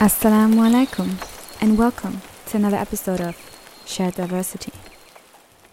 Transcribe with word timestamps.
Assalamu 0.00 0.64
alaikum, 0.66 1.10
and 1.60 1.76
welcome 1.76 2.22
to 2.46 2.56
another 2.56 2.78
episode 2.78 3.20
of 3.20 3.36
Shared 3.84 4.14
Diversity. 4.14 4.72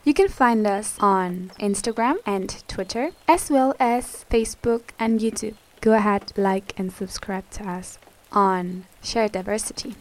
You 0.03 0.13
can 0.13 0.27
find 0.27 0.67
us 0.67 0.97
on 0.99 1.53
Instagram 1.61 2.17
and 2.25 2.61
Twitter, 2.67 3.11
as 3.25 3.49
well 3.49 3.73
as 3.79 4.25
Facebook 4.29 4.89
and 4.99 5.21
YouTube. 5.21 5.55
Go 5.79 5.93
ahead, 5.93 6.33
like, 6.35 6.73
and 6.77 6.91
subscribe 6.91 7.49
to 7.51 7.69
us 7.69 7.99
on 8.33 8.83
Shared 9.01 9.31
Diversity. 9.31 9.95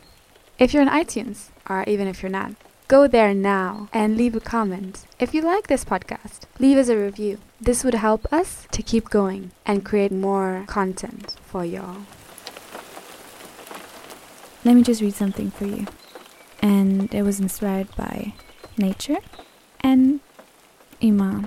If 0.59 0.75
you're 0.75 0.83
on 0.83 0.89
iTunes, 0.89 1.51
or 1.71 1.85
even 1.87 2.09
if 2.09 2.21
you're 2.21 2.29
not, 2.29 2.57
go 2.89 3.07
there 3.07 3.33
now 3.33 3.89
and 3.93 4.17
leave 4.17 4.35
a 4.35 4.41
comment. 4.41 5.07
If 5.21 5.35
you 5.35 5.43
like 5.43 5.69
this 5.69 5.85
podcast, 5.85 6.47
leave 6.59 6.79
us 6.79 6.89
a 6.89 6.97
review. 6.97 7.39
This 7.61 7.85
would 7.85 7.95
help 7.95 8.27
us 8.33 8.67
to 8.73 8.83
keep 8.83 9.09
going 9.09 9.53
and 9.65 9.85
create 9.85 10.11
more 10.11 10.65
content 10.67 11.37
for 11.45 11.65
y'all. 11.65 11.99
Let 14.67 14.75
me 14.75 14.83
just 14.83 15.01
read 15.01 15.15
something 15.15 15.53
for 15.53 15.65
you. 15.65 15.87
And 16.61 17.15
it 17.15 17.23
was 17.23 17.39
inspired 17.39 17.87
by 17.95 18.35
nature 18.77 19.19
and 19.79 20.19
Iman. 21.01 21.47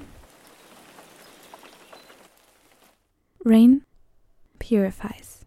Rain 3.44 3.82
purifies. 4.60 5.44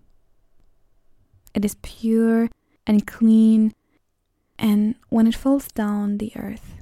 It 1.55 1.65
is 1.65 1.77
pure 1.81 2.51
and 2.87 3.07
clean, 3.07 3.73
and 4.59 4.97
when 5.09 5.27
it 5.27 5.35
falls 5.35 5.69
down 5.69 6.19
the 6.19 6.33
earth, 6.37 6.75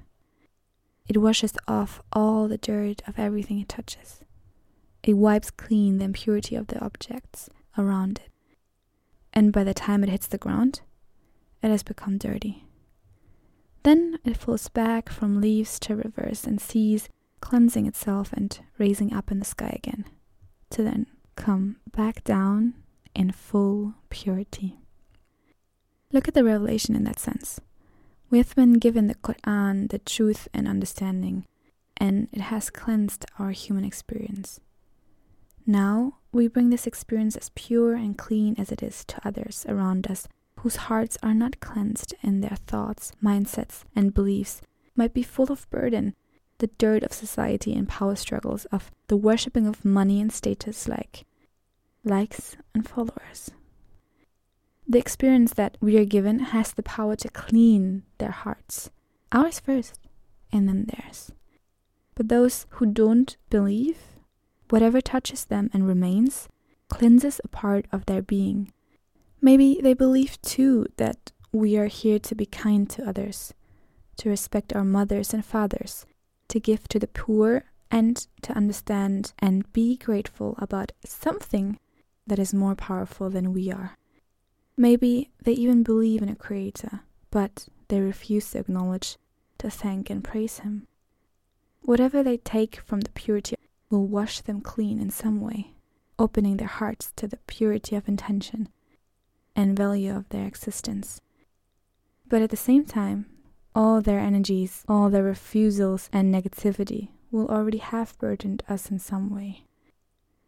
it 1.06 1.18
washes 1.18 1.52
off 1.68 2.02
all 2.12 2.48
the 2.48 2.58
dirt 2.58 3.00
of 3.06 3.16
everything 3.16 3.60
it 3.60 3.68
touches. 3.68 4.22
It 5.04 5.12
wipes 5.14 5.52
clean 5.52 5.98
the 5.98 6.06
impurity 6.06 6.56
of 6.56 6.66
the 6.66 6.80
objects 6.80 7.48
around 7.78 8.18
it 8.18 8.29
and 9.32 9.52
by 9.52 9.64
the 9.64 9.74
time 9.74 10.02
it 10.02 10.10
hits 10.10 10.26
the 10.26 10.38
ground, 10.38 10.80
it 11.62 11.70
has 11.70 11.82
become 11.82 12.18
dirty. 12.18 12.64
Then 13.82 14.18
it 14.24 14.36
flows 14.36 14.68
back 14.68 15.08
from 15.08 15.40
leaves 15.40 15.78
to 15.80 15.96
rivers 15.96 16.44
and 16.44 16.60
seas, 16.60 17.08
cleansing 17.40 17.86
itself 17.86 18.32
and 18.32 18.58
raising 18.78 19.12
up 19.12 19.30
in 19.30 19.38
the 19.38 19.44
sky 19.44 19.72
again, 19.74 20.04
to 20.70 20.82
then 20.82 21.06
come 21.36 21.76
back 21.90 22.22
down 22.24 22.74
in 23.14 23.32
full 23.32 23.94
purity. 24.10 24.78
Look 26.12 26.28
at 26.28 26.34
the 26.34 26.44
revelation 26.44 26.94
in 26.94 27.04
that 27.04 27.18
sense. 27.18 27.60
We 28.28 28.38
have 28.38 28.54
been 28.54 28.74
given 28.74 29.06
the 29.06 29.14
Quran, 29.14 29.90
the 29.90 29.98
truth 29.98 30.48
and 30.52 30.68
understanding, 30.68 31.46
and 31.96 32.28
it 32.32 32.40
has 32.42 32.70
cleansed 32.70 33.24
our 33.38 33.50
human 33.50 33.84
experience. 33.84 34.60
Now 35.70 36.16
we 36.32 36.48
bring 36.48 36.70
this 36.70 36.88
experience 36.88 37.36
as 37.36 37.52
pure 37.54 37.94
and 37.94 38.18
clean 38.18 38.56
as 38.58 38.72
it 38.72 38.82
is 38.82 39.04
to 39.04 39.20
others 39.24 39.64
around 39.68 40.10
us 40.10 40.26
whose 40.56 40.90
hearts 40.90 41.16
are 41.22 41.32
not 41.32 41.60
cleansed 41.60 42.12
in 42.22 42.40
their 42.40 42.56
thoughts, 42.66 43.12
mindsets, 43.22 43.84
and 43.94 44.12
beliefs, 44.12 44.62
might 44.96 45.14
be 45.14 45.22
full 45.22 45.52
of 45.52 45.70
burden, 45.70 46.16
the 46.58 46.66
dirt 46.66 47.04
of 47.04 47.12
society 47.12 47.72
and 47.72 47.88
power 47.88 48.16
struggles, 48.16 48.64
of 48.72 48.90
the 49.06 49.16
worshipping 49.16 49.68
of 49.68 49.84
money 49.84 50.20
and 50.20 50.32
status 50.32 50.88
like 50.88 51.24
likes 52.02 52.56
and 52.74 52.88
followers. 52.88 53.52
The 54.88 54.98
experience 54.98 55.52
that 55.54 55.78
we 55.80 55.96
are 55.98 56.04
given 56.04 56.40
has 56.40 56.72
the 56.72 56.82
power 56.82 57.14
to 57.14 57.28
clean 57.28 58.02
their 58.18 58.32
hearts, 58.32 58.90
ours 59.30 59.60
first, 59.60 60.00
and 60.50 60.68
then 60.68 60.86
theirs. 60.86 61.30
But 62.16 62.28
those 62.28 62.66
who 62.70 62.86
don't 62.86 63.36
believe 63.50 64.09
Whatever 64.70 65.00
touches 65.00 65.44
them 65.44 65.68
and 65.72 65.86
remains 65.86 66.48
cleanses 66.88 67.40
a 67.44 67.48
part 67.48 67.86
of 67.92 68.06
their 68.06 68.22
being. 68.22 68.72
Maybe 69.40 69.80
they 69.82 69.94
believe 69.94 70.40
too 70.42 70.86
that 70.96 71.32
we 71.52 71.76
are 71.76 71.86
here 71.86 72.18
to 72.20 72.34
be 72.34 72.46
kind 72.46 72.88
to 72.90 73.06
others, 73.08 73.52
to 74.16 74.28
respect 74.28 74.74
our 74.74 74.84
mothers 74.84 75.34
and 75.34 75.44
fathers, 75.44 76.06
to 76.48 76.60
give 76.60 76.86
to 76.88 76.98
the 76.98 77.08
poor, 77.08 77.64
and 77.90 78.26
to 78.42 78.52
understand 78.52 79.32
and 79.40 79.70
be 79.72 79.96
grateful 79.96 80.54
about 80.58 80.92
something 81.04 81.78
that 82.26 82.38
is 82.38 82.54
more 82.54 82.76
powerful 82.76 83.28
than 83.28 83.52
we 83.52 83.72
are. 83.72 83.96
Maybe 84.76 85.30
they 85.42 85.52
even 85.52 85.82
believe 85.82 86.22
in 86.22 86.28
a 86.28 86.36
creator, 86.36 87.00
but 87.32 87.66
they 87.88 88.00
refuse 88.00 88.52
to 88.52 88.58
acknowledge, 88.58 89.16
to 89.58 89.68
thank 89.68 90.08
and 90.10 90.22
praise 90.22 90.60
him. 90.60 90.86
Whatever 91.82 92.22
they 92.22 92.36
take 92.36 92.76
from 92.76 93.00
the 93.00 93.10
purity 93.10 93.56
will 93.90 94.06
wash 94.06 94.40
them 94.40 94.60
clean 94.60 95.00
in 95.00 95.10
some 95.10 95.40
way, 95.40 95.74
opening 96.18 96.56
their 96.56 96.68
hearts 96.68 97.12
to 97.16 97.26
the 97.26 97.38
purity 97.46 97.96
of 97.96 98.08
intention 98.08 98.68
and 99.56 99.76
value 99.76 100.14
of 100.14 100.28
their 100.28 100.46
existence. 100.46 101.20
But 102.28 102.40
at 102.40 102.50
the 102.50 102.56
same 102.56 102.84
time, 102.84 103.26
all 103.74 104.00
their 104.00 104.20
energies, 104.20 104.84
all 104.88 105.10
their 105.10 105.24
refusals 105.24 106.08
and 106.12 106.32
negativity 106.32 107.08
will 107.30 107.48
already 107.48 107.78
have 107.78 108.18
burdened 108.18 108.62
us 108.68 108.90
in 108.90 108.98
some 108.98 109.34
way. 109.34 109.64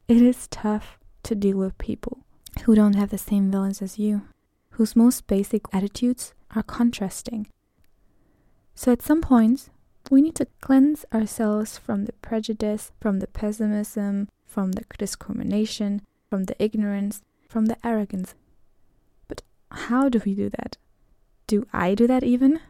It 0.09 0.21
is 0.21 0.49
tough 0.49 0.99
to 1.25 1.35
deal 1.35 1.57
with 1.57 1.79
people 1.79 2.19
who 2.65 2.75
don't 2.75 2.95
have 2.95 3.11
the 3.11 3.19
same 3.19 3.51
values 3.51 3.83
as 3.83 3.99
you, 3.99 4.23
whose 4.71 4.97
most 4.97 5.27
basic 5.27 5.63
attitudes 5.73 6.35
are 6.55 6.63
contrasting. 6.63 7.47
So 8.75 8.93
at 8.93 9.03
some 9.03 9.21
point, 9.21 9.69
we 10.11 10.23
need 10.23 10.35
to 10.37 10.47
cleanse 10.61 11.05
ourselves 11.13 11.79
from 11.79 12.05
the 12.05 12.13
prejudice, 12.15 12.93
from 13.01 13.21
the 13.21 13.27
pessimism, 13.27 14.29
from 14.45 14.73
the 14.73 14.85
discrimination, 14.99 16.03
from 16.29 16.45
the 16.45 16.63
ignorance, 16.63 17.23
from 17.49 17.67
the 17.67 17.77
arrogance. 17.87 18.35
But 19.29 19.43
how 19.71 20.09
do 20.09 20.21
we 20.25 20.35
do 20.35 20.51
that? 20.51 20.77
Do 21.47 21.67
I 21.73 21.95
do 21.95 22.07
that 22.07 22.25
even? 22.25 22.61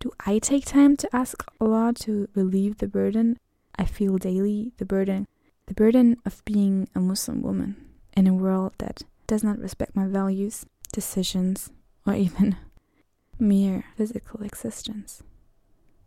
Do 0.00 0.12
I 0.26 0.38
take 0.38 0.64
time 0.64 0.96
to 0.96 1.14
ask 1.14 1.44
Allah 1.60 1.92
to 2.00 2.28
relieve 2.34 2.78
the 2.78 2.88
burden 2.88 3.38
I 3.76 3.84
feel 3.84 4.18
daily, 4.18 4.72
the 4.78 4.84
burden 4.84 5.26
the 5.70 5.74
burden 5.74 6.16
of 6.26 6.44
being 6.44 6.88
a 6.96 6.98
Muslim 6.98 7.42
woman 7.42 7.76
in 8.16 8.26
a 8.26 8.34
world 8.34 8.72
that 8.78 9.04
does 9.28 9.44
not 9.44 9.56
respect 9.60 9.94
my 9.94 10.04
values, 10.04 10.66
decisions, 10.92 11.70
or 12.04 12.14
even 12.14 12.56
mere 13.38 13.84
physical 13.96 14.42
existence? 14.42 15.22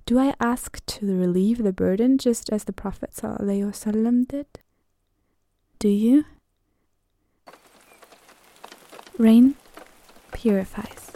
Do 0.06 0.20
I 0.20 0.34
ask 0.40 0.86
to 0.86 1.06
relieve 1.06 1.64
the 1.64 1.72
burden 1.72 2.18
just 2.18 2.50
as 2.50 2.66
the 2.66 2.74
Prophet 2.74 3.12
ﷺ 3.16 4.28
did? 4.28 4.48
Do 5.80 5.88
you? 5.88 6.26
Rain 9.18 9.56
purifies. 10.34 11.12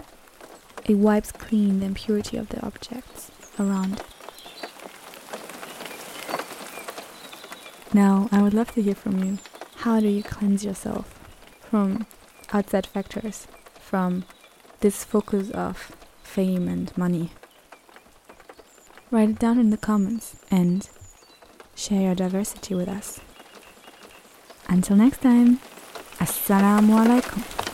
It 0.86 0.96
wipes 0.96 1.34
clean 1.34 1.82
the 1.82 1.86
impurity 1.86 2.38
of 2.38 2.48
the 2.48 2.66
objects 2.66 3.30
around 3.60 4.00
it. 4.00 4.06
Now, 7.94 8.30
I 8.32 8.42
would 8.42 8.54
love 8.54 8.72
to 8.76 8.82
hear 8.82 8.96
from 8.96 9.22
you. 9.22 9.38
How 9.78 10.00
do 10.00 10.08
you 10.08 10.24
cleanse 10.24 10.64
yourself 10.64 11.20
from 11.60 12.06
outside 12.54 12.88
factors, 12.88 13.48
from 13.82 14.24
this 14.80 15.04
focus 15.04 15.50
of 15.52 15.92
fame 16.24 16.70
and 16.70 16.96
money? 16.98 17.32
Write 19.10 19.30
it 19.30 19.40
down 19.40 19.58
in 19.58 19.70
the 19.70 19.78
comments 19.78 20.36
and 20.52 20.90
share 21.76 22.02
your 22.02 22.16
diversity 22.16 22.76
with 22.76 22.90
us. 22.90 23.22
Until 24.68 24.98
next 24.98 25.22
time, 25.22 25.60
Assalamu 26.20 27.06
alaikum. 27.06 27.67